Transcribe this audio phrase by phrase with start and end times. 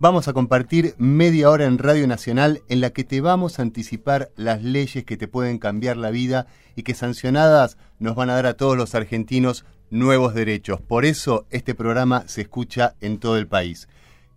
[0.00, 4.32] Vamos a compartir media hora en Radio Nacional en la que te vamos a anticipar
[4.34, 8.46] las leyes que te pueden cambiar la vida y que sancionadas nos van a dar
[8.46, 10.80] a todos los argentinos nuevos derechos.
[10.80, 13.88] Por eso este programa se escucha en todo el país.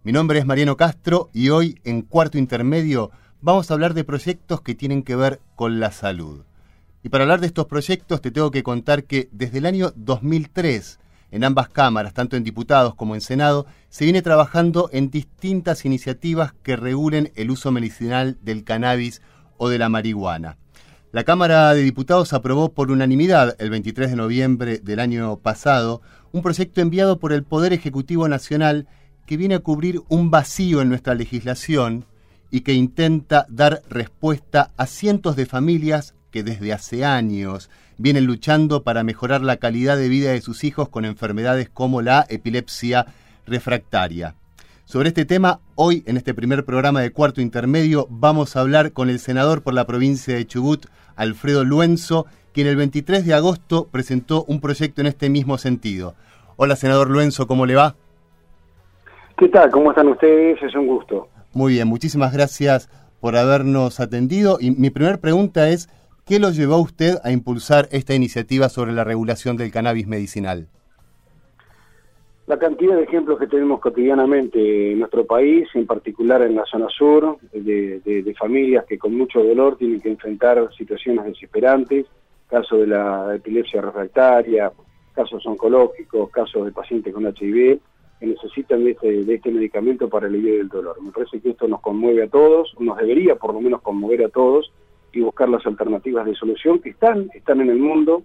[0.03, 3.09] Mi nombre es Mariano Castro y hoy en Cuarto Intermedio
[3.41, 6.43] vamos a hablar de proyectos que tienen que ver con la salud.
[7.01, 10.99] Y para hablar de estos proyectos te tengo que contar que desde el año 2003
[11.31, 16.53] en ambas cámaras, tanto en diputados como en Senado, se viene trabajando en distintas iniciativas
[16.63, 19.21] que regulen el uso medicinal del cannabis
[19.57, 20.57] o de la marihuana.
[21.11, 26.41] La Cámara de Diputados aprobó por unanimidad el 23 de noviembre del año pasado un
[26.41, 28.87] proyecto enviado por el Poder Ejecutivo Nacional
[29.25, 32.05] que viene a cubrir un vacío en nuestra legislación
[32.51, 38.83] y que intenta dar respuesta a cientos de familias que desde hace años vienen luchando
[38.83, 43.07] para mejorar la calidad de vida de sus hijos con enfermedades como la epilepsia
[43.47, 44.35] refractaria.
[44.85, 49.09] Sobre este tema, hoy en este primer programa de cuarto intermedio vamos a hablar con
[49.09, 54.43] el senador por la provincia de Chubut, Alfredo Luenzo, quien el 23 de agosto presentó
[54.43, 56.13] un proyecto en este mismo sentido.
[56.55, 57.95] Hola, senador Luenzo, ¿cómo le va?
[59.39, 59.71] ¿Qué tal?
[59.71, 60.61] ¿Cómo están ustedes?
[60.61, 61.29] Es un gusto.
[61.53, 64.57] Muy bien, muchísimas gracias por habernos atendido.
[64.61, 65.89] Y mi primera pregunta es,
[66.27, 70.67] ¿Qué lo llevó a usted a impulsar esta iniciativa sobre la regulación del cannabis medicinal?
[72.47, 76.89] La cantidad de ejemplos que tenemos cotidianamente en nuestro país, en particular en la zona
[76.89, 82.07] sur, de, familias que con mucho dolor tienen que enfrentar situaciones desesperantes,
[82.49, 84.69] casos de la epilepsia refractaria,
[85.13, 87.79] casos oncológicos, casos de pacientes con HIV,
[88.19, 91.01] que necesitan de este, de este medicamento para aliviar el dolor.
[91.01, 94.29] Me parece que esto nos conmueve a todos, nos debería por lo menos conmover a
[94.29, 94.73] todos,
[95.13, 98.23] y buscar las alternativas de solución que están, están en el mundo.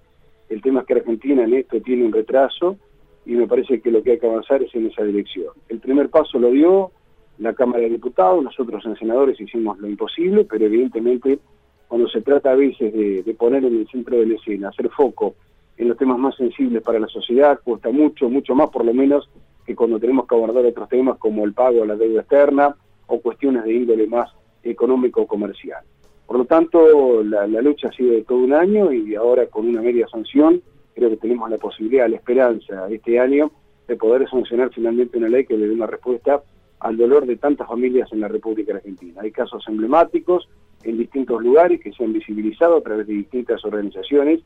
[0.48, 2.76] El tema es que Argentina en esto tiene un retraso
[3.25, 5.54] y me parece que lo que hay que avanzar es en esa dirección.
[5.69, 6.91] El primer paso lo dio
[7.38, 11.38] la Cámara de Diputados, nosotros en senadores hicimos lo imposible, pero evidentemente
[11.88, 15.34] cuando se trata a veces de, poner en el centro de la escena, hacer foco
[15.76, 19.28] en los temas más sensibles para la sociedad, cuesta mucho, mucho más por lo menos
[19.66, 22.75] que cuando tenemos que abordar otros temas como el pago a la deuda externa
[23.06, 24.31] o cuestiones de índole más
[24.62, 25.84] económico o comercial.
[26.32, 29.82] Por lo tanto, la, lucha ha sido de todo un año y ahora con una
[29.82, 30.62] media sanción,
[30.94, 33.53] creo que tenemos la posibilidad, la esperanza este año
[33.87, 36.43] de poder sancionar finalmente una ley que le dé una respuesta
[36.81, 39.20] al dolor de tantas familias en la República Argentina.
[39.20, 40.48] Hay casos emblemáticos
[40.84, 44.41] en distintos lugares que se han visibilizado a través de distintas organizaciones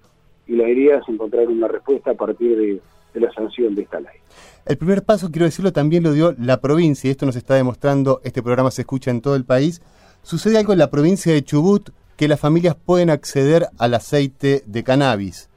[0.48, 2.80] y la idea es encontrar una respuesta a partir de,
[3.14, 4.18] de la sanción de esta ley.
[4.64, 8.20] El primer paso, quiero decirlo, también lo dio la provincia y esto nos está demostrando,
[8.24, 9.80] este programa se escucha en todo el país,
[10.26, 14.82] Sucede algo en la provincia de Chubut que las familias pueden acceder al aceite de
[14.82, 15.48] cannabis.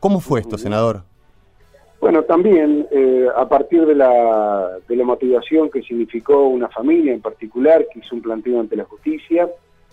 [0.00, 1.04] ¿Cómo fue esto, senador?
[2.00, 7.20] Bueno, también eh, a partir de la, de la motivación que significó una familia en
[7.20, 9.48] particular que hizo un planteo ante la justicia,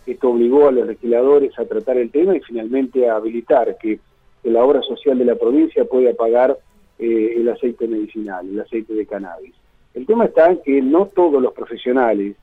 [0.08, 4.00] esto obligó a los legisladores a tratar el tema y finalmente a habilitar que,
[4.46, 6.58] la obra social de la provincia pueda pagar
[6.98, 9.54] eh, el aceite medicinal, el aceite de cannabis.
[9.94, 12.36] El tema está en que no todos los profesionales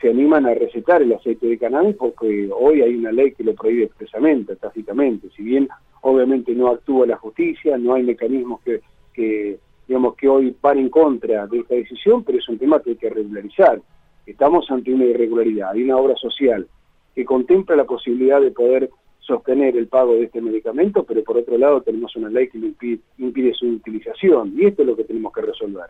[0.00, 3.54] se animan a recetar el aceite de cannabis porque hoy hay una ley que lo
[3.54, 5.28] prohíbe expresamente, tácitamente.
[5.34, 5.68] Si bien
[6.02, 9.58] obviamente no actúa la justicia, no hay mecanismos que,
[9.88, 12.96] digamos, que hoy van en contra de esta decisión, pero es un tema que hay
[12.96, 13.80] que regularizar.
[14.26, 16.66] Estamos ante una irregularidad, hay una obra social
[17.14, 18.90] que contempla la posibilidad de poder
[19.20, 23.00] sostener el pago de este medicamento, pero por otro lado tenemos una ley que impide,
[23.18, 25.86] impide su utilización, y esto es lo que tenemos que resolver.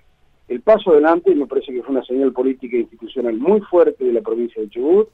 [0.48, 4.12] El paso adelante me parece que fue una señal política e institucional muy fuerte de
[4.12, 5.08] la provincia de Chubut.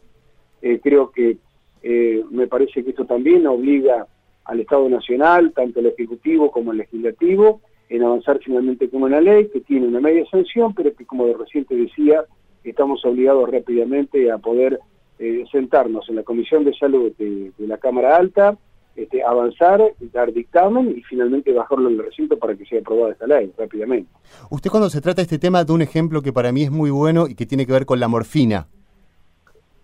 [0.61, 1.39] Eh, creo que
[1.83, 4.07] eh, me parece que esto también obliga
[4.45, 9.49] al Estado Nacional, tanto el Ejecutivo como el Legislativo, en avanzar finalmente con una ley
[9.49, 12.25] que tiene una media sanción, pero que como de reciente decía,
[12.63, 14.81] estamos obligados rápidamente a poder
[15.19, 18.59] eh, sentarnos en la Comisión de Salud de la Cámara Alta,
[18.95, 19.81] este, avanzar,
[20.13, 24.11] dar dictamen y finalmente bajarlo en el recinto para que sea aprobada esta ley rápidamente.
[24.51, 26.91] Usted cuando se trata de este tema de un ejemplo que para mí es muy
[26.91, 28.67] bueno y que tiene que ver con la morfina.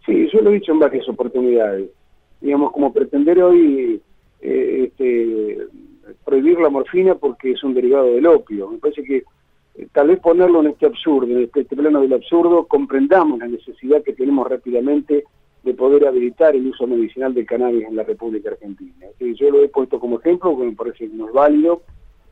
[0.05, 1.91] Sí, yo lo he dicho en varias oportunidades.
[2.41, 4.01] Digamos, como pretender hoy
[4.41, 5.59] eh, este,
[6.25, 8.69] prohibir la morfina porque es un derivado del opio.
[8.71, 9.25] Me parece que
[9.75, 13.49] eh, tal vez ponerlo en este absurdo, en este, este plano del absurdo, comprendamos la
[13.49, 15.25] necesidad que tenemos rápidamente
[15.69, 19.06] de poder habilitar el uso medicinal del cannabis en la República Argentina.
[19.20, 21.82] Yo lo he puesto como ejemplo porque me parece que no es válido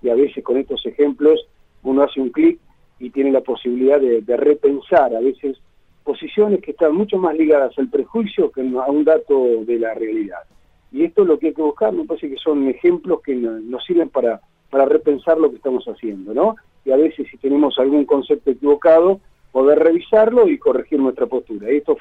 [0.00, 1.46] y a veces con estos ejemplos
[1.82, 2.58] uno hace un clic
[2.98, 5.58] y tiene la posibilidad de, repensar a veces
[6.02, 10.40] posiciones que están mucho más ligadas al prejuicio que a un dato de la realidad.
[10.90, 13.84] Y esto es lo que hay que buscar, me parece que son ejemplos que nos
[13.84, 14.40] sirven para,
[14.70, 16.56] para repensar lo que estamos haciendo, ¿no?
[16.86, 19.20] Y a veces si tenemos algún concepto equivocado,
[19.52, 21.68] poder revisarlo y corregir nuestra postura.
[21.68, 21.96] Esto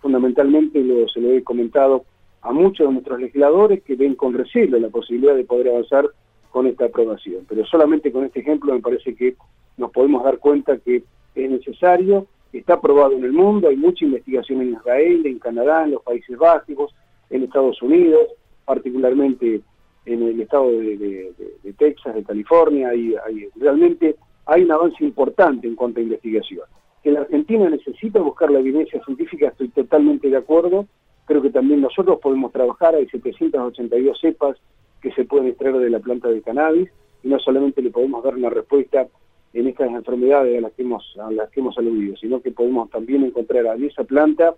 [0.00, 2.04] fundamentalmente lo, se lo he comentado
[2.42, 6.08] a muchos de nuestros legisladores que ven con recelo la posibilidad de poder avanzar
[6.50, 7.44] con esta aprobación.
[7.48, 9.36] Pero solamente con este ejemplo me parece que
[9.76, 11.02] nos podemos dar cuenta que
[11.34, 15.92] es necesario, está aprobado en el mundo, hay mucha investigación en Israel, en Canadá, en
[15.92, 16.94] los Países Básicos,
[17.30, 18.26] en Estados Unidos,
[18.64, 19.60] particularmente
[20.06, 21.32] en el estado de,
[21.78, 23.14] Texas, de California, y
[23.56, 24.16] realmente
[24.46, 26.64] hay un avance importante en cuanto a investigación.
[27.02, 30.86] Que la Argentina necesita buscar la evidencia científica, estoy totalmente de acuerdo,
[31.24, 34.56] creo que también nosotros podemos trabajar, hay 782 cepas
[35.00, 36.90] que se pueden extraer de la planta de cannabis,
[37.22, 39.06] y no solamente le podemos dar una respuesta
[39.52, 42.90] en estas enfermedades a las que hemos, a las que hemos aludido, sino que podemos
[42.90, 44.54] también encontrar en esa planta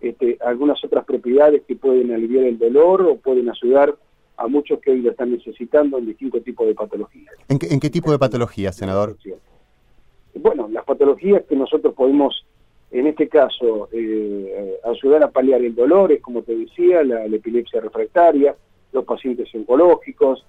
[0.00, 3.96] este, algunas otras propiedades que pueden aliviar el dolor o pueden ayudar
[4.36, 7.34] a muchos que hoy lo están necesitando en distintos tipos de patologías.
[7.48, 9.16] ¿En qué, tipo de patologías, senador?
[10.40, 12.46] Bueno, las patologías que nosotros podemos,
[12.90, 17.80] en este caso, eh, ayudar a paliar el dolor, es como te decía, la, epilepsia
[17.80, 18.54] refractaria,
[18.92, 20.44] los pacientes oncológicos,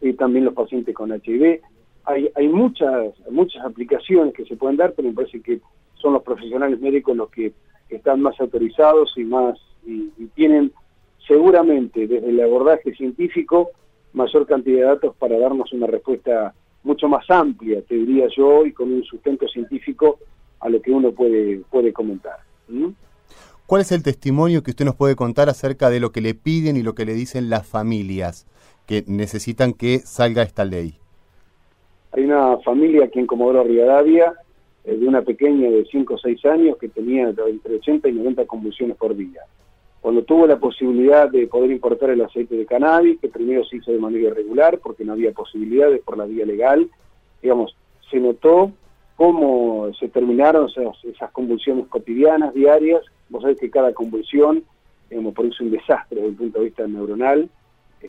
[0.00, 1.60] y también los pacientes con HIV,
[2.04, 5.60] hay, muchas, muchas aplicaciones que se pueden dar, pero me parece que
[5.94, 7.52] son los profesionales médicos los que
[7.88, 10.72] están más autorizados y más y, tienen
[11.26, 13.70] seguramente desde el abordaje científico
[14.12, 18.72] mayor cantidad de datos para darnos una respuesta mucho más amplia, te diría yo, y
[18.72, 20.18] con un sustento científico
[20.60, 22.36] a lo que uno puede, puede comentar.
[23.66, 26.76] ¿Cuál es el testimonio que usted nos puede contar acerca de lo que le piden
[26.76, 28.46] y lo que le dicen las familias
[28.86, 30.94] que necesitan que salga esta ley?
[32.12, 34.34] Hay una familia aquí en Comodoro Rivadavia,
[34.84, 38.46] eh, de una pequeña de 5 o 6 años que tenía entre 80 y 90
[38.46, 39.42] convulsiones por día.
[40.00, 43.92] Cuando tuvo la posibilidad de poder importar el aceite de cannabis, que primero se hizo
[43.92, 46.88] de manera irregular porque no había posibilidades por la vía legal,
[47.42, 47.76] digamos,
[48.10, 48.72] se notó
[49.16, 50.68] cómo se terminaron
[51.04, 53.02] esas, convulsiones cotidianas, diarias.
[53.28, 54.64] Vos sabés que cada convulsión,
[55.10, 57.50] digamos, produce un desastre desde el punto de vista neuronal,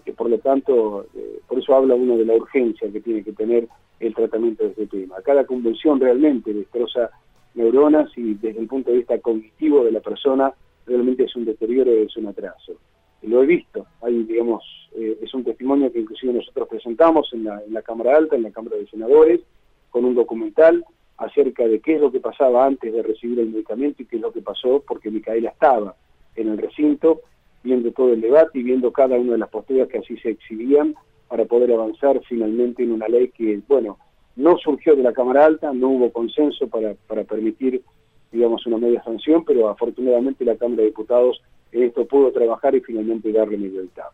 [0.05, 3.33] que por lo tanto, eh, por eso habla uno de la urgencia que tiene que
[3.33, 3.67] tener
[3.99, 5.17] el tratamiento de este tema.
[5.23, 7.09] Cada convulsión realmente destroza
[7.55, 10.53] neuronas y desde el punto de vista cognitivo de la persona
[10.91, 12.73] realmente es un deterioro, es un atraso.
[13.21, 14.63] Y lo he visto, hay, digamos,
[14.95, 18.43] eh, es un testimonio que inclusive nosotros presentamos en la, en la Cámara Alta, en
[18.43, 19.41] la Cámara de Senadores,
[19.89, 20.83] con un documental
[21.17, 24.21] acerca de qué es lo que pasaba antes de recibir el medicamento y qué es
[24.21, 25.95] lo que pasó porque Micaela estaba
[26.35, 27.21] en el recinto
[27.63, 30.95] viendo todo el debate y viendo cada una de las posturas que así se exhibían
[31.27, 33.99] para poder avanzar finalmente en una ley que, bueno,
[34.35, 37.83] no surgió de la Cámara Alta, no hubo consenso para, para permitir,
[38.31, 41.41] digamos, una media sanción, pero afortunadamente la Cámara de Diputados
[41.71, 44.11] esto pudo trabajar y finalmente darle medio dictamen.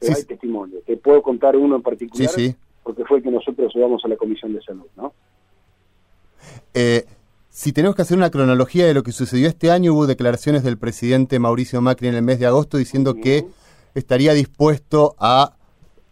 [0.00, 0.80] Pero hay testimonio.
[0.84, 2.30] Te puedo contar uno en particular,
[2.82, 5.12] porque fue el que nosotros llevamos a la Comisión de Salud, ¿no?
[6.74, 7.04] Eh,
[7.48, 10.76] si tenemos que hacer una cronología de lo que sucedió este año, hubo declaraciones del
[10.76, 13.46] presidente Mauricio Macri en el mes de agosto diciendo que
[13.94, 15.54] estaría dispuesto a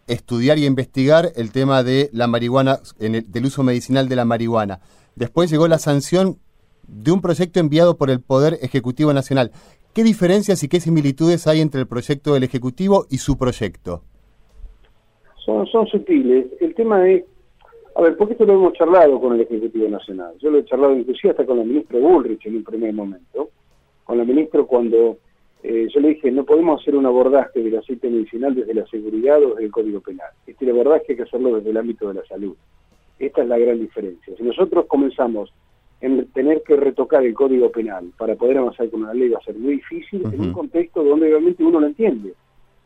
[0.07, 4.79] estudiar y investigar el tema de la marihuana, en del uso medicinal de la marihuana.
[5.15, 6.39] Después llegó la sanción
[6.87, 9.51] de un proyecto enviado por el Poder Ejecutivo Nacional.
[9.93, 14.01] ¿Qué diferencias y qué similitudes hay entre el proyecto del Ejecutivo y su proyecto?
[15.45, 16.47] Son, son sutiles.
[16.59, 17.23] El tema es
[17.95, 20.33] a ver, porque esto lo hemos charlado con el Ejecutivo Nacional.
[20.39, 23.51] Yo lo he charlado inclusive hasta con la ministra Bullrich en un primer momento.
[24.03, 25.17] Con la ministra cuando
[25.63, 29.41] eh, yo le dije, no podemos hacer un abordaje del aceite medicinal desde la seguridad
[29.41, 30.27] o desde el Código Penal.
[30.45, 32.55] Este abordaje hay que hacerlo desde el ámbito de la salud.
[33.17, 34.35] Esta es la gran diferencia.
[34.35, 35.53] Si nosotros comenzamos
[36.01, 39.43] en tener que retocar el Código Penal para poder avanzar con una ley va a
[39.43, 42.33] ser muy difícil en un contexto donde obviamente uno lo entiende.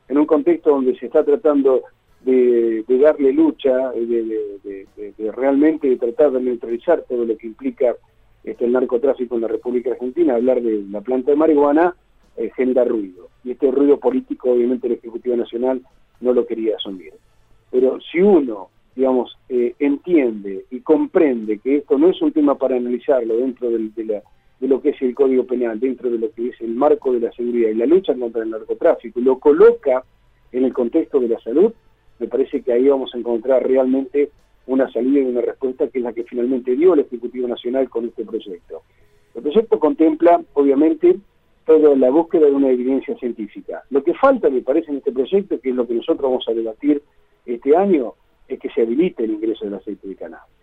[0.08, 1.84] En un contexto donde se está tratando
[2.22, 4.86] de, darle lucha, de,
[5.18, 7.96] de, realmente tratar de neutralizar todo lo que implica
[8.44, 11.96] este, el narcotráfico en la República Argentina, hablar de la planta de marihuana
[12.38, 13.30] eh, genera ruido.
[13.44, 15.82] Y este ruido político, obviamente, el Ejecutivo Nacional
[16.22, 17.14] no lo quería asumir.
[17.72, 19.38] Pero si uno, digamos,
[19.80, 24.22] entiende y comprende que esto no es un tema para analizarlo dentro de, la,
[24.60, 27.22] de lo que es el Código Penal, dentro de lo que es el marco de
[27.22, 30.04] la seguridad y la lucha contra el narcotráfico, lo coloca
[30.52, 31.74] en el contexto de la salud,
[32.20, 34.30] me parece que ahí vamos a encontrar realmente
[34.68, 38.06] una salida y una respuesta que es la que finalmente dio el Ejecutivo Nacional con
[38.06, 38.84] este proyecto.
[39.34, 41.18] El proyecto contempla, obviamente,
[41.66, 43.84] toda la búsqueda de una evidencia científica.
[43.90, 46.54] Lo que falta, me parece, en este proyecto, que es lo que nosotros vamos a
[46.54, 47.02] debatir
[47.46, 48.14] este año,
[48.50, 50.54] es que se habilite el ingreso del aceite de cannabis.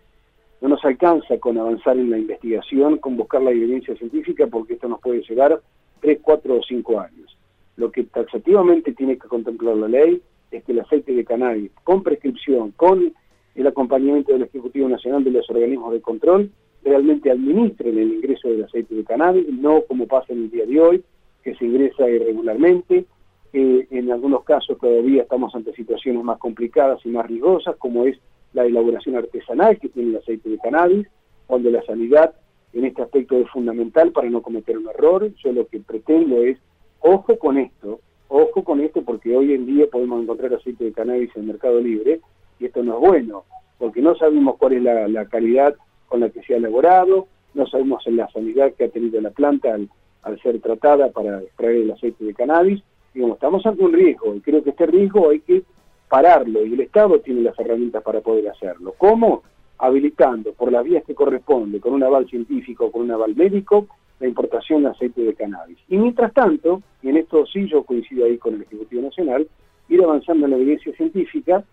[0.61, 4.87] No nos alcanza con avanzar en la investigación, con buscar la evidencia científica, porque esto
[4.87, 5.61] nos puede llevar
[6.01, 7.37] tres, cuatro o cinco años.
[7.75, 12.03] Lo que taxativamente tiene que contemplar la ley es que el aceite de cannabis, con
[12.03, 13.13] prescripción, con
[13.55, 16.51] el acompañamiento del Ejecutivo Nacional de los organismos de control,
[16.83, 20.79] realmente administren el ingreso del aceite de cannabis, no como pasa en el día de
[20.79, 21.03] hoy,
[21.43, 23.05] que se ingresa irregularmente.
[23.53, 28.17] En algunos casos todavía estamos ante situaciones más complicadas y más rigurosas, como es
[28.53, 31.07] la elaboración artesanal que tiene el aceite de cannabis,
[31.47, 32.33] cuando la sanidad
[32.73, 35.31] en este aspecto es fundamental para no cometer un error.
[35.43, 36.57] Yo lo que pretendo es,
[36.99, 41.31] ojo con esto, ojo con esto porque hoy en día podemos encontrar aceite de cannabis
[41.35, 42.21] en el mercado libre
[42.59, 43.45] y esto no es bueno,
[43.77, 45.75] porque no sabemos cuál es la, calidad
[46.07, 49.77] con la que se ha elaborado, no sabemos la sanidad que ha tenido la planta
[50.23, 52.83] al ser tratada para extraer el aceite de cannabis.
[53.13, 55.63] Digamos, estamos ante un riesgo y creo que este riesgo hay que
[56.09, 58.93] pararlo y el Estado tiene las herramientas para poder hacerlo.
[58.97, 59.43] ¿Cómo?
[59.77, 63.87] Habilitando por las vías que corresponde, con un aval científico, con un aval médico,
[64.19, 65.77] la importación de aceite de cannabis.
[65.89, 69.47] Y mientras tanto, y en esto sí yo coincido ahí con el Ejecutivo Nacional,
[69.89, 71.63] ir avanzando en la evidencia científica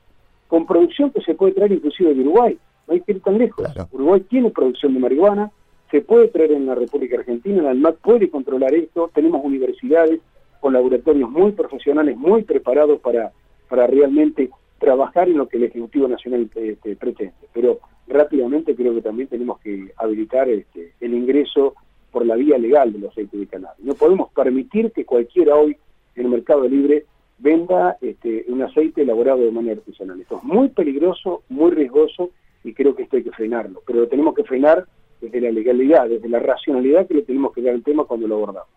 [0.49, 2.59] con producción que se puede traer inclusive de Uruguay.
[2.87, 3.67] No hay que ir tan lejos.
[3.93, 5.51] Uruguay tiene producción de marihuana,
[5.91, 10.21] se puede traer en la República Argentina, la ANMAT puede controlar esto, tenemos universidades
[10.65, 13.33] con laboratorios muy profesionales, muy preparados para
[13.69, 17.35] para realmente trabajar en lo que el Ejecutivo Nacional este, pretende.
[17.53, 21.75] Pero rápidamente creo que también tenemos que habilitar este, el ingreso
[22.11, 23.85] por la vía legal de los aceites de cannabis.
[23.85, 25.77] No podemos permitir que cualquiera hoy
[26.17, 27.05] en el mercado libre
[27.37, 30.19] venda este, un aceite elaborado de manera artesanal.
[30.19, 32.31] Esto es muy peligroso, muy riesgoso
[32.63, 33.83] y creo que esto hay que frenarlo.
[33.87, 34.87] Pero lo tenemos que frenar
[35.25, 38.37] desde la legalidad, desde la racionalidad que le tenemos que dar al tema cuando lo
[38.37, 38.69] abordamos.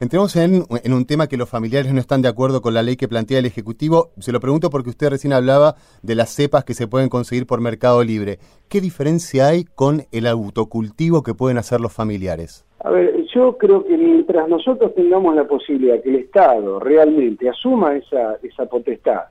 [0.00, 3.06] Entremos en, un tema que los familiares no están de acuerdo con la ley que
[3.06, 4.10] plantea el Ejecutivo.
[4.18, 7.60] Se lo pregunto porque usted recién hablaba de las cepas que se pueden conseguir por
[7.60, 8.38] Mercado Libre.
[8.68, 12.66] ¿Qué diferencia hay con el autocultivo que pueden hacer los familiares?
[12.80, 17.94] A ver, yo creo que mientras nosotros tengamos la posibilidad que el Estado realmente asuma
[17.94, 19.22] esa, esa potestad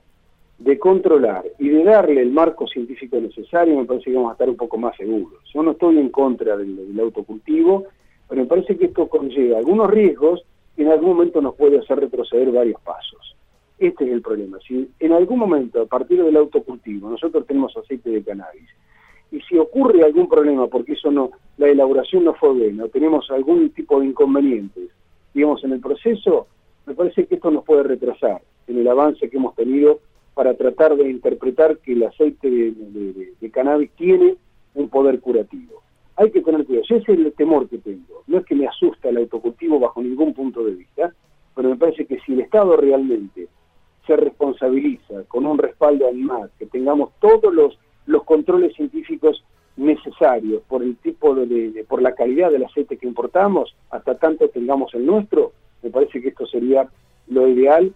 [0.62, 4.48] de controlar y de darle el marco científico necesario, me parece que vamos a estar
[4.48, 5.42] un poco más seguros.
[5.52, 7.86] Yo no estoy en contra del, autocultivo,
[8.28, 10.44] pero me parece que esto conlleva algunos riesgos
[10.76, 13.36] que en algún momento nos puede hacer retroceder varios pasos.
[13.76, 14.58] Este es el problema.
[14.66, 18.68] Si en algún momento, a partir del autocultivo, nosotros tenemos aceite de cannabis,
[19.32, 23.28] y si ocurre algún problema, porque eso no, la elaboración no fue buena, o tenemos
[23.32, 24.90] algún tipo de inconvenientes,
[25.34, 26.46] digamos, en el proceso,
[26.86, 29.98] me parece que esto nos puede retrasar en el avance que hemos tenido
[30.34, 34.36] para tratar de interpretar que el aceite de, cannabis tiene
[34.74, 35.82] un poder curativo.
[36.16, 38.22] Hay que tener cuidado, ese es el temor que tengo.
[38.26, 41.12] No es que me asusta el autocultivo bajo ningún punto de vista,
[41.54, 43.48] pero me parece que si el Estado realmente
[44.06, 49.44] se responsabiliza con un respaldo animal, que tengamos todos los, los controles científicos
[49.76, 54.94] necesarios por el tipo de, por la calidad del aceite que importamos, hasta tanto tengamos
[54.94, 56.88] el nuestro, me parece que esto sería
[57.28, 57.94] lo ideal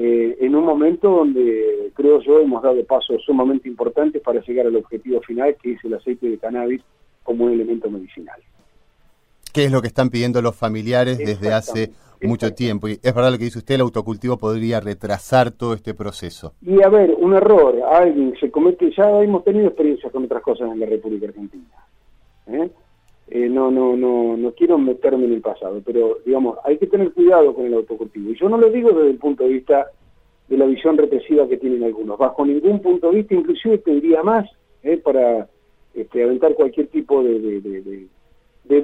[0.00, 4.76] eh, en un momento donde creo yo hemos dado pasos sumamente importantes para llegar al
[4.76, 6.82] objetivo final, que es el aceite de cannabis
[7.24, 8.40] como un elemento medicinal.
[9.52, 11.90] ¿Qué es lo que están pidiendo los familiares desde hace
[12.22, 12.86] mucho tiempo?
[12.86, 16.54] Y es verdad lo que dice usted, el autocultivo podría retrasar todo este proceso.
[16.62, 20.70] Y a ver, un error, alguien se comete, ya hemos tenido experiencias con otras cosas
[20.70, 21.64] en la República Argentina.
[22.46, 22.70] ¿eh?
[23.30, 27.12] Eh, no, no, no, no quiero meterme en el pasado, pero digamos, hay que tener
[27.12, 28.30] cuidado con el autocultivo.
[28.30, 29.90] Y yo no lo digo desde el punto de vista
[30.48, 34.22] de la visión represiva que tienen algunos, bajo ningún punto de vista, inclusive te diría
[34.22, 34.48] más,
[34.82, 35.46] eh, para
[35.94, 38.08] este, aventar cualquier tipo de,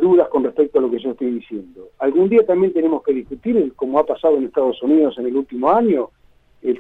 [0.01, 1.89] dudas con respecto a lo que yo estoy diciendo.
[1.99, 5.71] Algún día también tenemos que discutir, como ha pasado en Estados Unidos en el último
[5.71, 6.11] año,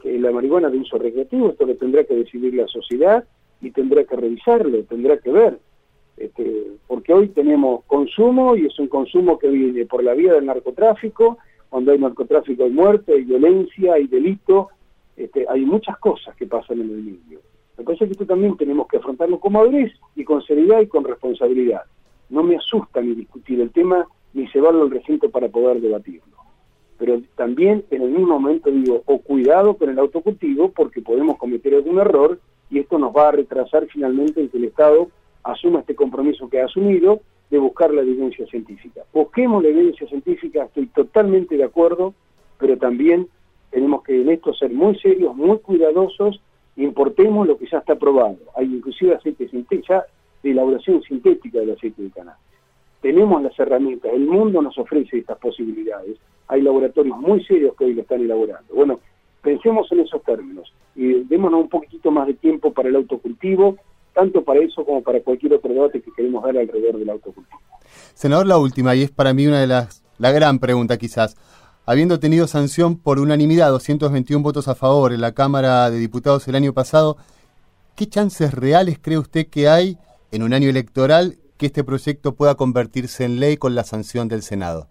[0.04, 3.24] la marihuana de uso recreativo, esto lo tendrá que decidir la sociedad
[3.62, 5.58] y tendrá que revisarlo, tendrá que ver.
[6.16, 10.46] Este, porque hoy tenemos consumo y es un consumo que viene por la vía del
[10.46, 14.68] narcotráfico, cuando hay narcotráfico hay muerte, hay violencia, hay delito,
[15.16, 17.40] este, hay muchas cosas que pasan en el medio.
[17.76, 21.04] Me parece que esto también tenemos que afrontarlo con madurez y con seriedad y con
[21.04, 21.82] responsabilidad.
[22.30, 26.36] No me asusta ni discutir el tema ni llevarlo al recinto para poder debatirlo.
[26.98, 31.74] Pero también en el mismo momento digo, o cuidado con el autocultivo porque podemos cometer
[31.74, 32.38] algún error
[32.70, 35.08] y esto nos va a retrasar finalmente en que el Estado
[35.44, 37.20] asuma este compromiso que ha asumido
[37.50, 39.02] de buscar la evidencia científica.
[39.12, 42.14] Busquemos la evidencia científica, estoy totalmente de acuerdo,
[42.58, 43.28] pero también
[43.70, 46.40] tenemos que en esto ser muy serios, muy cuidadosos
[46.76, 48.38] importemos lo que ya está aprobado.
[48.56, 50.04] Hay inclusive aceite sintético, ya
[50.42, 52.40] de elaboración sintética del aceite de cannabis.
[53.00, 56.16] Tenemos las herramientas, el mundo nos ofrece estas posibilidades.
[56.48, 58.74] Hay laboratorios muy serios que hoy lo están elaborando.
[58.74, 59.00] Bueno,
[59.42, 63.76] pensemos en esos términos y démonos un poquitito más de tiempo para el autocultivo,
[64.14, 67.60] tanto para eso como para cualquier otro debate que queremos dar alrededor del autocultivo.
[68.14, 71.36] Senador, la última, y es para mí una de las, la gran pregunta quizás.
[71.84, 76.54] Habiendo tenido sanción por unanimidad, 221 votos a favor en la Cámara de Diputados el
[76.54, 77.16] año pasado,
[77.94, 79.98] ¿qué chances reales cree usted que hay
[80.32, 84.42] en un año electoral que este proyecto pueda convertirse en ley con la sanción del
[84.42, 84.86] Senado?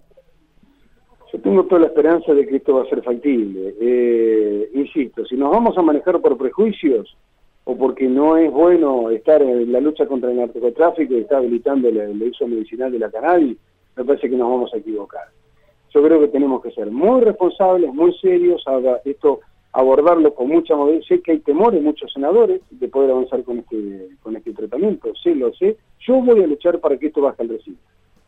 [1.33, 3.73] Yo tengo toda la esperanza de que esto va a ser factible.
[3.81, 7.17] Eh, insisto, si nos vamos a manejar por prejuicios
[7.65, 11.88] o porque no es bueno estar en la lucha contra el narcotráfico y está habilitando
[11.88, 13.58] el, uso medicinal de la cannabis,
[13.96, 15.27] me parece que nos vamos a equivocar.
[15.93, 18.63] Yo creo que tenemos que ser muy responsables, muy serios,
[19.05, 19.41] esto
[19.72, 21.17] abordarlo con mucha modestia.
[21.17, 25.34] Sé que hay temores muchos senadores de poder avanzar con este, con este tratamiento, sí
[25.36, 25.77] lo sé.
[26.00, 27.82] Yo voy a luchar para que esto baje al recinto.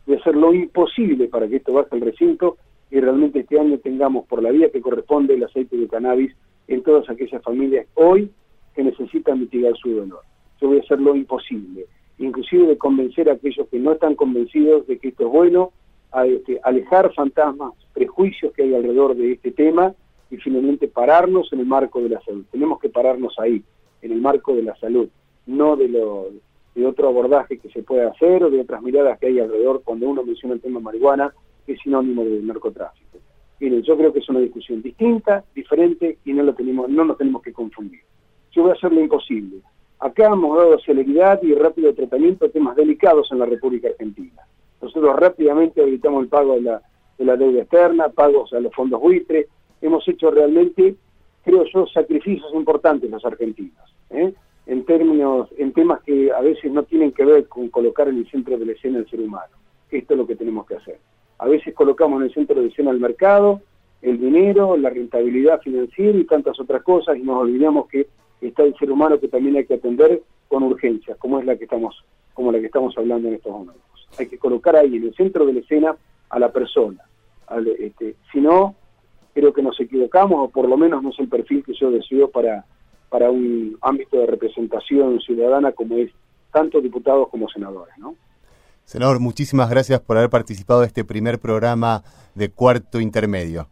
[0.08, 2.56] A hacer lo imposible para que esto baje al recinto
[2.90, 6.32] y realmente este año tengamos por la vía que corresponde el aceite de cannabis
[6.68, 8.30] en todas aquellas familias hoy
[8.76, 10.20] que necesitan mitigar su dolor.
[10.60, 11.86] Yo voy a hacer lo imposible,
[12.18, 15.72] inclusive de convencer a aquellos que no están convencidos de que esto es bueno,
[16.24, 19.94] este, alejar fantasmas, prejuicios que hay alrededor de este tema
[20.30, 22.44] y finalmente pararnos en el marco de la salud.
[22.50, 23.62] Tenemos que pararnos ahí,
[24.02, 25.08] en el marco de la salud,
[25.46, 25.90] no de,
[26.86, 30.22] otro abordaje que se puede hacer o de otras miradas que hay alrededor cuando uno
[30.22, 33.18] menciona el tema marihuana, que es sinónimo del narcotráfico.
[33.58, 37.16] Miren, yo creo que es una discusión distinta, diferente y no, lo tenemos, no nos
[37.16, 38.00] tenemos que confundir.
[38.56, 39.58] Yo voy a hacer lo imposible.
[40.00, 44.42] Acá hemos dado celeridad y rápido tratamiento a temas delicados en la República Argentina.
[44.80, 46.82] Nosotros rápidamente habilitamos el pago de la,
[47.18, 49.46] de la deuda externa, pagos a los fondos buitres,
[49.82, 50.96] hemos hecho realmente,
[51.44, 54.32] creo yo, sacrificios importantes los argentinos, ¿eh?
[54.64, 58.30] en términos, en temas que a veces no tienen que ver con colocar en el
[58.30, 59.54] centro de la escena el ser humano.
[59.90, 60.98] Esto es lo que tenemos que hacer.
[61.38, 63.60] A veces colocamos en el centro de escena el mercado,
[64.00, 68.06] el dinero, la rentabilidad financiera y tantas otras cosas y nos olvidamos que
[68.40, 71.64] está el ser humano que también hay que atender con urgencia, como es la que
[71.64, 74.08] estamos, como la que estamos hablando en estos momentos.
[74.18, 75.96] Hay que colocar ahí en el centro de la escena
[76.30, 77.02] a la persona.
[77.78, 78.74] este, si no,
[79.34, 82.30] creo que nos equivocamos o por lo menos no es el perfil que yo deseo
[82.30, 82.64] para,
[83.08, 86.10] para un ámbito de representación ciudadana como es
[86.52, 88.14] tanto diputados como senadores, ¿no?
[88.84, 92.02] Senador, muchísimas gracias por haber participado de este primer programa
[92.34, 93.68] de cuarto intermedio.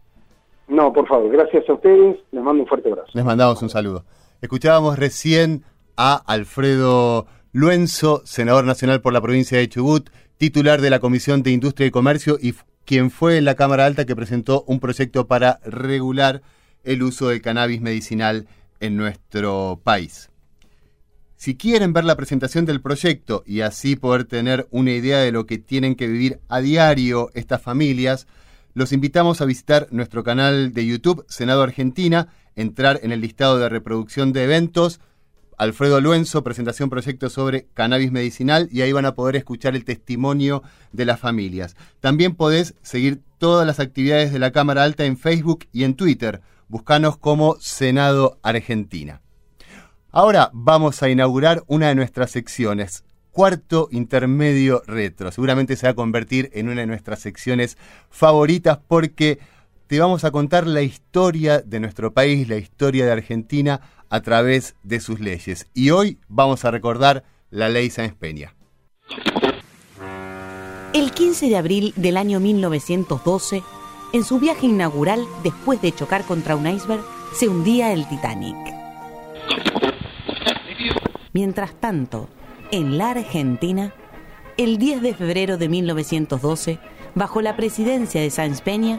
[0.66, 3.11] No, por favor, gracias a ustedes, les mando un fuerte abrazo.
[3.14, 4.05] Les mandamos un saludo.
[4.44, 5.64] Escuchábamos recién
[5.96, 11.50] a Alfredo Luenzo, senador nacional por la provincia de Chubut, titular de la Comisión de
[11.50, 12.54] Industria y Comercio y
[12.85, 16.42] quien fue en la Cámara Alta que presentó un proyecto para regular
[16.83, 18.46] el uso del cannabis medicinal
[18.80, 20.28] en nuestro país.
[21.37, 25.46] Si quieren ver la presentación del proyecto y así poder tener una idea de lo
[25.46, 28.26] que tienen que vivir a diario estas familias,
[28.74, 33.68] los invitamos a visitar nuestro canal de YouTube Senado Argentina, entrar en el listado de
[33.68, 35.00] reproducción de eventos,
[35.56, 40.64] Alfredo Luenzo, presentación proyecto sobre cannabis medicinal y ahí van a poder escuchar el testimonio
[40.92, 41.76] de las familias.
[42.00, 46.42] También podés seguir todas las actividades de la Cámara Alta en Facebook y en Twitter.
[46.66, 49.20] Buscanos como Senado Argentina.
[50.10, 53.04] Ahora vamos a inaugurar una de nuestras secciones,
[53.35, 55.33] cuarto intermedio retro.
[55.33, 57.77] Seguramente se va a convertir en una de nuestras secciones
[58.09, 59.40] favoritas porque
[59.88, 64.77] te vamos a contar la historia de nuestro país, la historia de Argentina a través
[64.85, 65.66] de sus leyes.
[65.75, 68.55] Y hoy vamos a recordar la ley Sáenz Peña.
[70.92, 73.64] El 15 de abril del año 1912,
[74.12, 77.03] en su viaje inaugural, después de chocar contra un iceberg,
[77.35, 78.57] se hundía el Titanic.
[81.33, 82.29] Mientras tanto,
[82.74, 83.94] en la Argentina,
[84.56, 86.80] el 10 de febrero de 1912,
[87.14, 88.98] bajo la presidencia de Sáenz Peña,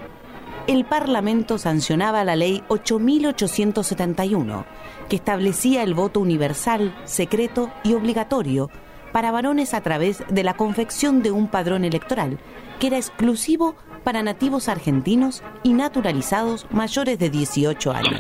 [0.67, 4.65] el Parlamento sancionaba la ley 8871,
[5.09, 8.69] que establecía el voto universal, secreto y obligatorio
[9.11, 12.39] para varones a través de la confección de un padrón electoral,
[12.79, 18.19] que era exclusivo para nativos argentinos y naturalizados mayores de 18 años.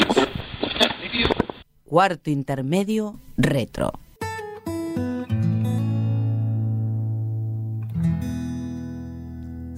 [1.85, 3.93] Cuarto intermedio, retro.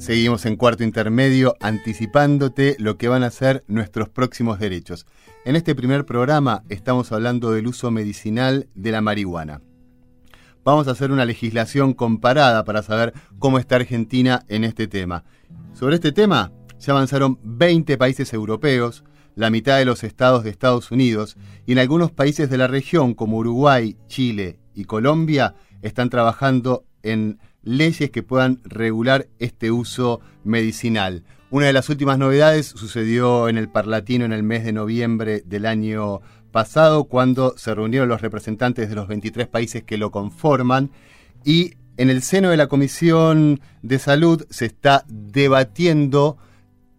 [0.08, 5.06] Seguimos en cuarto intermedio anticipándote lo que van a ser nuestros próximos derechos.
[5.44, 9.62] En este primer programa estamos hablando del uso medicinal de la marihuana.
[10.64, 15.26] Vamos a hacer una legislación comparada para saber cómo está Argentina en este tema.
[15.74, 19.04] Sobre este tema ya avanzaron 20 países europeos,
[19.36, 23.14] la mitad de los estados de Estados Unidos, y en algunos países de la región
[23.14, 31.24] como Uruguay, Chile y Colombia están trabajando en leyes que puedan regular este uso medicinal.
[31.50, 35.66] Una de las últimas novedades sucedió en el Parlatino en el mes de noviembre del
[35.66, 40.92] año pasado, cuando se reunieron los representantes de los 23 países que lo conforman
[41.46, 46.38] y en el seno de la Comisión de Salud se está debatiendo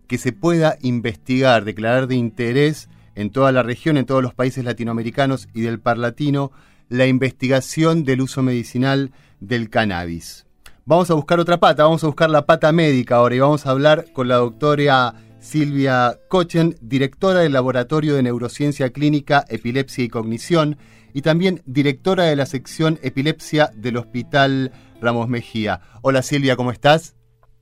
[0.06, 4.64] que se pueda investigar, declarar de interés en toda la región, en todos los países
[4.64, 6.50] latinoamericanos y del Parlatino,
[6.88, 10.47] la investigación del uso medicinal del cannabis.
[10.88, 13.72] Vamos a buscar otra pata, vamos a buscar la pata médica ahora y vamos a
[13.72, 20.78] hablar con la doctora Silvia Cochen, directora del Laboratorio de Neurociencia Clínica, Epilepsia y Cognición,
[21.12, 24.72] y también directora de la sección Epilepsia del Hospital
[25.02, 25.82] Ramos Mejía.
[26.00, 27.14] Hola Silvia, ¿cómo estás?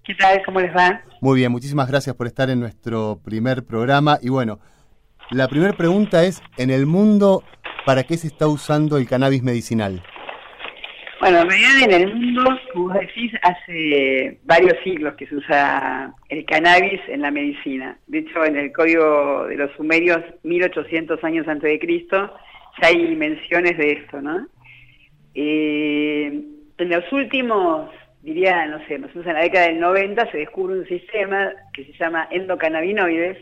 [0.05, 0.41] ¿Qué tal?
[0.45, 1.01] ¿Cómo les va?
[1.21, 4.21] Muy bien, muchísimas gracias por estar en nuestro primer programa.
[4.23, 4.61] Y bueno,
[5.33, 7.43] la primera pregunta es, en el mundo,
[7.87, 10.05] ¿para qué se está usando el cannabis medicinal?
[11.18, 16.12] Bueno, en realidad en el mundo, como vos decís, hace varios siglos que se usa
[16.29, 17.98] el cannabis en la medicina.
[18.07, 22.35] De hecho, en el código de los sumerios, 1800 años antes de Cristo,
[22.83, 24.46] ya hay menciones de esto, ¿no?
[25.35, 26.42] Eh,
[26.79, 27.90] en los últimos,
[28.22, 32.29] diría, no sé, en la década del 90 se descubre un sistema que se llama
[32.31, 33.38] endocannabinoides,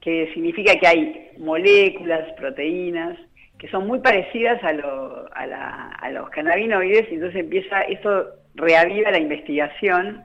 [0.00, 3.18] que significa que hay moléculas, proteínas,
[3.60, 10.24] que son muy parecidas a, los cannabinoides, y entonces empieza, eso reaviva la investigación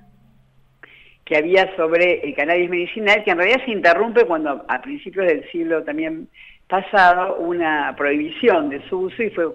[1.25, 5.43] que había sobre el cannabis medicinal, que en realidad se interrumpe cuando a principios del
[5.51, 6.29] siglo también
[6.69, 9.45] pasado una prohibición de su uso y fue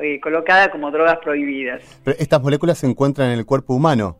[0.00, 2.00] eh, colocada como drogas prohibidas.
[2.04, 4.16] Pero estas moléculas se encuentran en el cuerpo humano.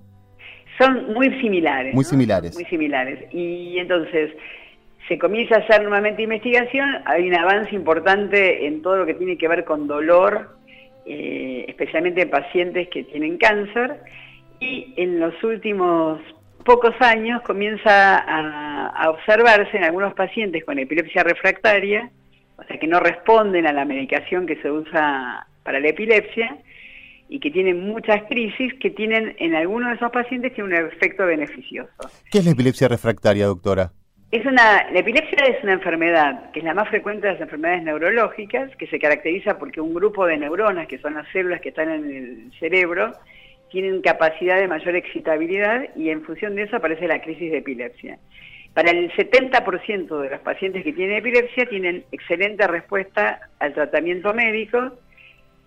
[0.77, 1.95] Son muy similares.
[1.95, 2.55] Muy similares.
[2.55, 3.33] Muy similares.
[3.33, 4.33] Y entonces
[5.09, 9.37] se comienza a hacer nuevamente investigación, hay un avance importante en todo lo que tiene
[9.37, 10.57] que ver con dolor,
[11.07, 14.01] eh, especialmente en pacientes que tienen cáncer,
[14.61, 16.21] y en los últimos
[16.65, 22.11] pocos años comienza a observarse en algunos pacientes con epilepsia refractaria
[22.59, 26.59] o sea que no responden a la medicación que se usa para la epilepsia
[27.29, 31.25] y que tienen muchas crisis que tienen en algunos de esos pacientes tiene un efecto
[31.25, 31.93] beneficioso.
[32.31, 33.93] ¿Qué es la epilepsia refractaria, doctora?
[34.31, 37.83] Es una, la epilepsia es una enfermedad que es la más frecuente de las enfermedades
[37.83, 41.89] neurológicas, que se caracteriza porque un grupo de neuronas, que son las células que están
[41.89, 43.15] en el cerebro,
[43.71, 48.19] tienen capacidad de mayor excitabilidad y en función de eso aparece la crisis de epilepsia.
[48.75, 54.93] Para el 70% de los pacientes que tienen epilepsia tienen excelente respuesta al tratamiento médico,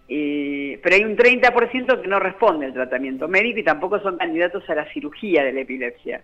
[0.07, 4.75] pero hay un 30% que no responde al tratamiento médico y tampoco son candidatos a
[4.75, 6.21] la cirugía de la epilepsia.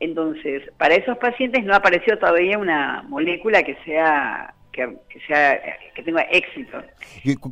[0.00, 5.58] Entonces, para esos pacientes no apareció todavía una molécula que sea que, sea,
[5.94, 6.82] que tenga éxito.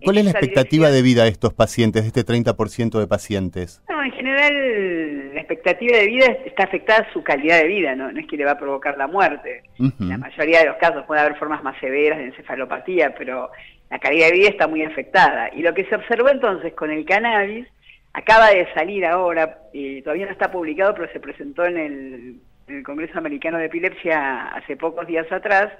[0.03, 3.83] ¿Cuál es la expectativa de vida de estos pacientes, de este 30% de pacientes?
[3.89, 8.13] No, en general la expectativa de vida está afectada a su calidad de vida, no,
[8.13, 9.63] no es que le va a provocar la muerte.
[9.79, 13.51] En la mayoría de los casos puede haber formas más severas de encefalopatía, pero
[13.91, 15.51] la calidad de vida está muy afectada.
[15.55, 17.67] Y lo que se observó entonces con el cannabis,
[18.15, 22.37] acaba de salir ahora, y todavía no está publicado, pero se presentó en el,
[22.69, 25.71] en el Congreso Americano de Epilepsia hace pocos días atrás,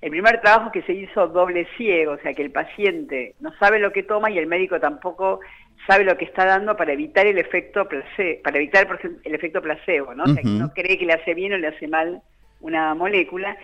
[0.00, 3.78] el primer trabajo que se hizo doble ciego, o sea que el paciente no sabe
[3.78, 5.40] lo que toma y el médico tampoco
[5.86, 8.86] sabe lo que está dando para evitar el efecto placebo, para evitar
[9.24, 10.24] el efecto placebo, ¿no?
[10.24, 12.22] O sea, que no cree que le hace bien o le hace mal
[12.60, 13.56] una molécula.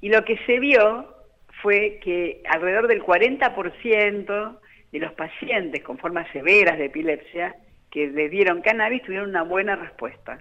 [0.00, 1.14] Y lo que se vio
[1.62, 4.58] fue que alrededor del 40%
[4.98, 7.54] de los pacientes con formas severas de epilepsia
[7.90, 10.38] que le dieron cannabis tuvieron una buena respuesta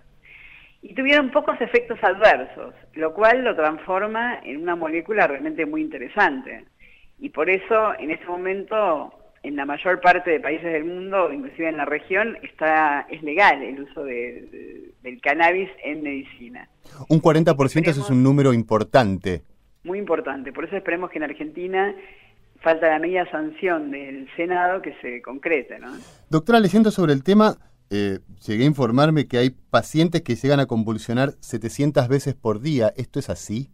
[0.82, 6.65] y tuvieron pocos efectos adversos, lo cual lo transforma en una molécula realmente muy interesante.
[7.18, 11.70] Y por eso, en este momento, en la mayor parte de países del mundo, inclusive
[11.70, 16.70] en la región, está es legal el uso de, del cannabis en medicina.
[17.10, 19.41] Un 40% es un número importante.
[19.84, 21.96] Muy importante, por eso esperemos que en Argentina
[22.60, 25.80] falta la media sanción del Senado que se concrete.
[25.80, 25.88] ¿no?
[26.30, 27.56] Doctora, leyendo sobre el tema,
[27.91, 32.91] eh, llegué a informarme que hay pacientes que llegan a convulsionar 700 veces por día.
[32.98, 33.70] ¿Esto es así?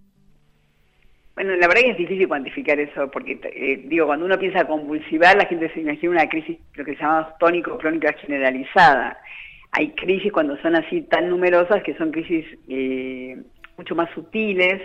[1.36, 5.38] Bueno, la verdad que es difícil cuantificar eso, porque eh, digo, cuando uno piensa convulsivar,
[5.38, 9.18] la gente se imagina una crisis, lo que llamamos tónico-crónica generalizada.
[9.72, 13.42] Hay crisis cuando son así tan numerosas que son crisis eh,
[13.78, 14.82] mucho más sutiles,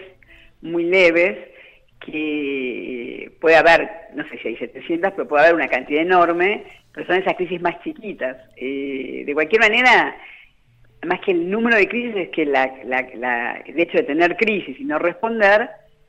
[0.63, 1.37] muy leves,
[2.01, 7.07] que puede haber, no sé si hay 700, pero puede haber una cantidad enorme, pero
[7.07, 8.37] son esas crisis más chiquitas.
[8.57, 10.17] Eh, de cualquier manera,
[11.05, 14.85] más que el número de crisis, es que la, el hecho de tener crisis y
[14.85, 15.69] no responder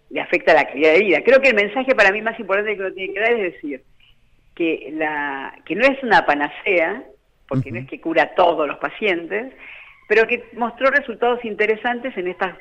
[0.10, 1.21] le afecta la calidad de vida.
[1.23, 3.84] Creo que el mensaje para mí más importante que uno tiene que dar es decir
[4.56, 7.04] que, la, que no es una panacea,
[7.47, 9.54] porque no es que cura a todos los pacientes,
[10.08, 12.56] pero que mostró resultados interesantes en estas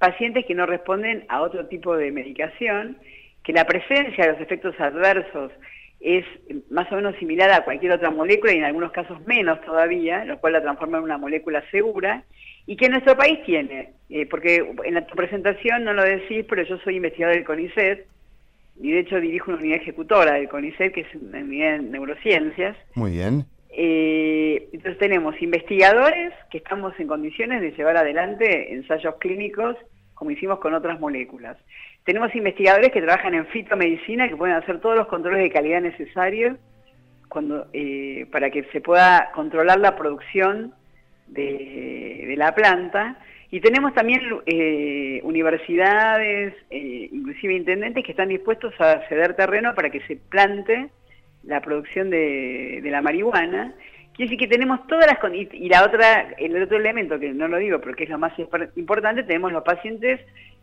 [0.00, 2.96] pacientes que no responden a otro tipo de medicación,
[3.44, 5.52] que la presencia de los efectos adversos
[6.00, 6.24] es
[6.70, 10.38] más o menos similar a cualquier otra molécula y en algunos casos menos todavía, lo
[10.38, 12.24] cual la transforma en una molécula segura,
[12.66, 16.62] y que nuestro país tiene, eh, porque en la, tu presentación no lo decís, pero
[16.62, 18.06] yo soy investigador del CONICET,
[18.82, 22.76] y de hecho dirijo una unidad ejecutora del CONICET, que es una unidad de neurociencias.
[22.94, 23.44] Muy bien.
[23.72, 29.76] Eh, entonces tenemos investigadores que estamos en condiciones de llevar adelante ensayos clínicos
[30.14, 31.56] como hicimos con otras moléculas.
[32.04, 36.58] Tenemos investigadores que trabajan en fitomedicina que pueden hacer todos los controles de calidad necesarios
[37.72, 40.74] eh, para que se pueda controlar la producción
[41.28, 43.16] de, la planta.
[43.50, 50.00] Y tenemos también eh, universidades, inclusive intendentes, que están dispuestos a ceder terreno para que
[50.02, 50.90] se plante
[51.42, 53.74] la producción de, la marihuana.
[54.14, 55.18] Quiere decir que tenemos todas las...
[55.34, 58.18] Y, y la otra, el otro elemento, que no lo digo, pero que es lo
[58.18, 60.20] más importante, tenemos los pacientes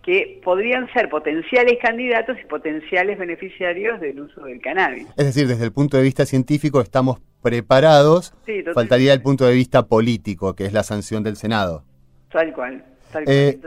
[0.07, 5.05] que podrían ser potenciales candidatos y potenciales beneficiarios del uso del cannabis.
[5.17, 8.33] Es decir, desde el punto de vista científico estamos preparados,
[8.73, 11.83] faltaría el punto de vista político, que es la sanción del Senado.
[12.31, 12.85] Tal cual.
[13.11, 13.35] Tal cual.
[13.35, 13.59] Eh,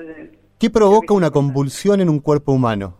[0.58, 2.96] ¿Qué provoca una convulsión en un cuerpo humano?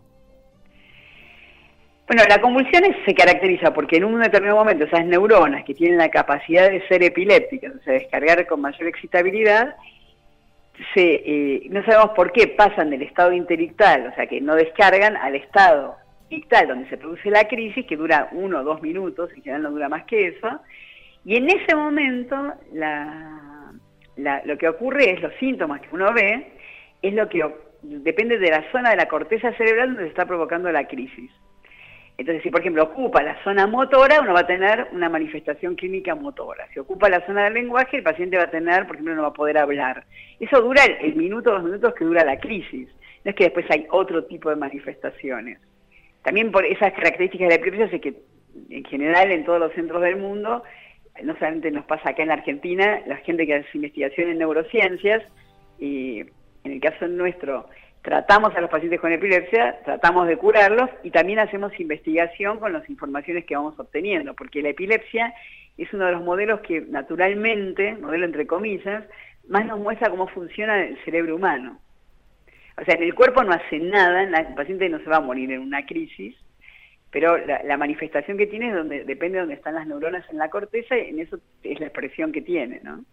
[2.10, 6.08] Bueno, la convulsión se caracteriza porque en un determinado momento esas neuronas que tienen la
[6.08, 9.76] capacidad de ser epilépticas, o sea, descargar con mayor excitabilidad,
[10.96, 15.36] eh, no sabemos por qué pasan del estado intelectual, o sea, que no descargan, al
[15.36, 15.94] estado
[16.30, 19.70] ictal, donde se produce la crisis, que dura uno o dos minutos, en general no
[19.70, 20.60] dura más que eso,
[21.24, 22.54] y en ese momento
[24.16, 26.54] lo que ocurre es los síntomas que uno ve,
[27.02, 27.48] es lo que
[27.82, 31.30] depende de la zona de la corteza cerebral donde se está provocando la crisis.
[32.20, 36.14] Entonces, si por ejemplo ocupa la zona motora, uno va a tener una manifestación clínica
[36.14, 36.68] motora.
[36.74, 39.28] Si ocupa la zona del lenguaje, el paciente va a tener, por ejemplo, no va
[39.28, 40.04] a poder hablar.
[40.38, 42.90] Eso dura el, minuto, dos minutos que dura la crisis.
[43.24, 45.60] No es que después hay otro tipo de manifestaciones.
[46.22, 48.14] También por esas características de la epilepsia sé que
[48.68, 50.62] en general en todos los centros del mundo,
[51.22, 55.22] no solamente nos pasa acá en la Argentina, la gente que hace investigación en neurociencias,
[55.78, 56.20] y
[56.64, 57.66] en el caso nuestro,
[58.02, 62.88] tratamos a los pacientes con epilepsia, tratamos de curarlos y también hacemos investigación con las
[62.88, 65.34] informaciones que vamos obteniendo, porque la epilepsia
[65.76, 69.04] es uno de los modelos que naturalmente, modelo entre comillas,
[69.48, 71.78] más nos muestra cómo funciona el cerebro humano.
[72.80, 75.52] O sea, en el cuerpo no hace nada, el paciente no se va a morir
[75.52, 76.34] en una crisis,
[77.10, 80.48] pero la, manifestación que tiene es donde depende de dónde están las neuronas en la
[80.48, 83.04] corteza y en eso es la expresión que tiene, ¿no?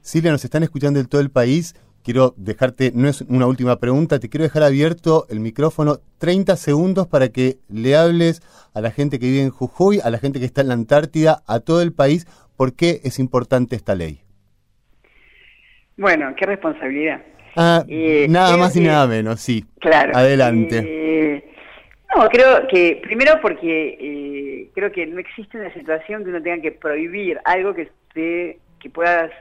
[0.00, 1.74] Silvia, nos están escuchando en todo el país
[2.06, 7.08] quiero dejarte, no es una última pregunta, te quiero dejar abierto el micrófono 30 segundos
[7.08, 8.42] para que le hables
[8.76, 11.42] a la gente que vive en Jujuy, a la gente que está en la Antártida,
[11.48, 12.24] a todo el país,
[12.56, 14.20] por qué es importante esta ley.
[15.96, 17.22] Bueno, qué responsabilidad.
[17.56, 19.64] Ah, eh, nada más y nada menos, sí.
[19.80, 20.12] Claro.
[20.14, 20.84] Adelante.
[20.86, 21.44] Eh,
[22.14, 26.62] no, creo que, primero porque eh, creo que no existe una situación que uno tenga
[26.62, 29.32] que prohibir algo que, esté, que puedas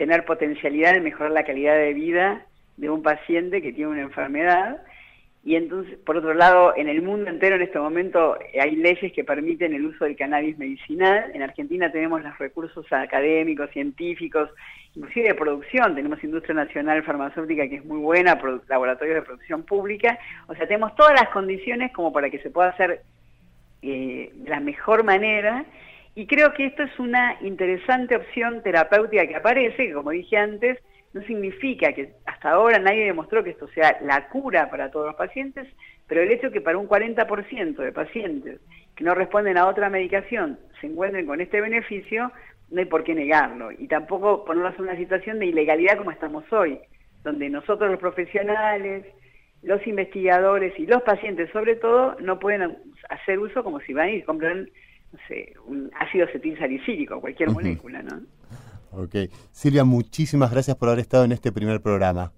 [0.00, 2.46] tener potencialidad de mejorar la calidad de vida
[2.78, 4.80] de un paciente que tiene una enfermedad.
[5.44, 9.24] Y entonces, por otro lado, en el mundo entero en este momento hay leyes que
[9.24, 11.30] permiten el uso del cannabis medicinal.
[11.34, 14.48] En Argentina tenemos los recursos académicos, científicos,
[14.94, 15.94] inclusive de producción.
[15.94, 20.18] Tenemos Industria Nacional Farmacéutica que es muy buena, laboratorios de producción pública.
[20.46, 23.02] O sea, tenemos todas las condiciones como para que se pueda hacer
[23.82, 25.66] eh, la mejor manera
[26.14, 30.78] y creo que esto es una interesante opción terapéutica que aparece, que como dije antes,
[31.12, 35.16] no significa que hasta ahora nadie demostró que esto sea la cura para todos los
[35.16, 35.66] pacientes,
[36.06, 38.60] pero el hecho que para un 40% de pacientes
[38.96, 42.32] que no responden a otra medicación se encuentren con este beneficio,
[42.70, 43.72] no hay por qué negarlo.
[43.72, 46.78] Y tampoco ponerlos en una situación de ilegalidad como estamos hoy,
[47.24, 49.04] donde nosotros los profesionales,
[49.62, 54.22] los investigadores y los pacientes sobre todo no pueden hacer uso como si van y
[54.22, 54.70] compran
[55.12, 58.20] no sé, un ácido acetilsalicílico, cualquier molécula, ¿no?
[58.92, 59.14] Ok.
[59.52, 62.32] Silvia, muchísimas gracias por haber estado en este primer programa.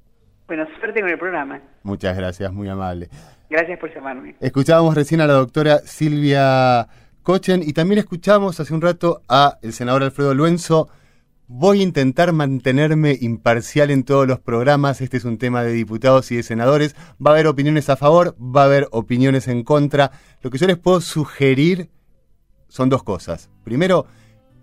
[0.46, 1.60] Bueno, suerte con el programa.
[1.82, 3.08] Muchas gracias, muy amable.
[3.48, 4.34] Gracias por llamarme.
[4.40, 6.88] Escuchábamos recién a la doctora Silvia
[7.22, 10.88] Cochen y también escuchamos hace un rato a el senador Alfredo Luenzo.
[11.46, 15.00] Voy a intentar mantenerme imparcial en todos los programas.
[15.00, 16.96] Este es un tema de diputados y de senadores.
[17.24, 20.12] Va a haber opiniones a favor, va a haber opiniones en contra.
[20.40, 21.90] Lo que yo les puedo sugerir
[22.72, 23.50] son dos cosas.
[23.64, 24.06] Primero,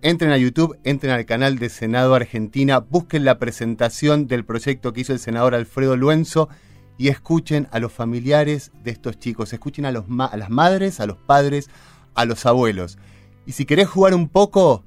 [0.02, 5.02] entren a YouTube, entren al canal de Senado Argentina, busquen la presentación del proyecto que
[5.02, 6.50] hizo el senador Alfredo Luenzo
[6.98, 11.06] y escuchen a los familiares de estos chicos, escuchen a, los a las madres, a
[11.06, 11.70] los padres,
[12.16, 12.98] a los abuelos.
[13.46, 14.84] Y si querés jugar un poco,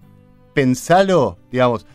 [0.53, 1.87] pensalo, digamos,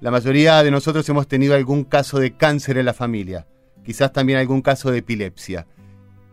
[0.00, 3.46] la mayoría de nosotros hemos tenido algún caso de cáncer en la familia,
[3.84, 5.68] quizás también algún caso de epilepsia.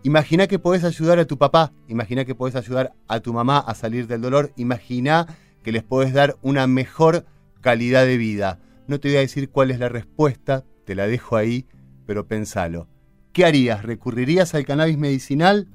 [0.03, 3.75] Imagina que podés ayudar a tu papá, imagina que podés ayudar a tu mamá a
[3.75, 5.27] salir del dolor, imagina
[5.61, 7.25] que les podés dar una mejor
[7.59, 8.59] calidad de vida.
[8.87, 11.67] No te voy a decir cuál es la respuesta, te la dejo ahí,
[12.05, 12.87] pero pensalo.
[13.33, 13.83] ¿Qué harías?
[13.83, 15.67] ¿Recurrirías al cannabis medicinal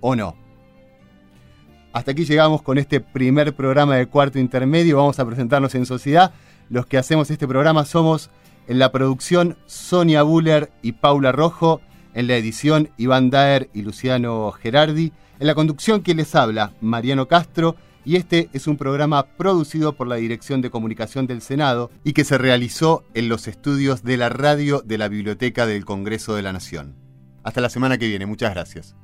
[0.00, 0.36] o no?
[1.92, 4.96] Hasta aquí llegamos con este primer programa de cuarto intermedio.
[4.96, 6.32] Vamos a presentarnos en sociedad.
[6.70, 8.30] Los que hacemos este programa somos
[8.66, 11.82] en la producción Sonia Buller y Paula Rojo,
[12.14, 17.28] en la edición Iván Daer y Luciano Gerardi, en la conducción que les habla Mariano
[17.28, 22.12] Castro y este es un programa producido por la Dirección de Comunicación del Senado y
[22.12, 26.42] que se realizó en los estudios de la radio de la Biblioteca del Congreso de
[26.42, 26.96] la Nación.
[27.44, 28.96] Hasta la semana que viene, muchas gracias.